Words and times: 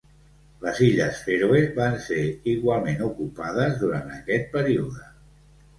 Les 0.61 0.79
Illes 0.85 1.19
Fèroe 1.27 1.61
va 1.77 1.91
ser 2.07 2.23
igualment 2.55 3.07
ocupades 3.11 3.79
durant 3.85 4.13
aquest 4.19 4.53
període. 4.59 5.09